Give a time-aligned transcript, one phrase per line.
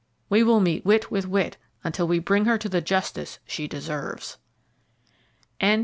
[0.29, 4.39] We will meet wit with wit, until we bring her to the justice she deserves."
[5.59, 5.79] Chapter III.